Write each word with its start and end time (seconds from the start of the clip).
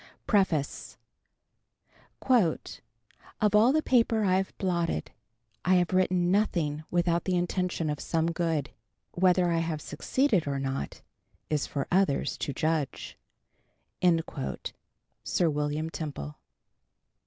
PREFACE 0.25 0.97
"Of 2.27 3.53
all 3.53 3.71
the 3.71 3.83
paper 3.83 4.23
I 4.23 4.37
have 4.37 4.57
blotted, 4.57 5.11
I 5.63 5.75
have 5.75 5.93
written 5.93 6.31
nothing 6.31 6.83
without 6.89 7.25
the 7.25 7.35
intention 7.35 7.87
of 7.87 7.99
some 7.99 8.31
good. 8.31 8.71
Whether 9.11 9.51
I 9.51 9.59
have 9.59 9.79
succeeded 9.79 10.47
or 10.47 10.57
not, 10.57 11.03
is 11.51 11.67
for 11.67 11.87
others 11.91 12.35
to 12.39 12.51
judge." 12.51 13.15
Sir 15.23 15.49
William 15.51 15.91
Temple. 15.91 16.39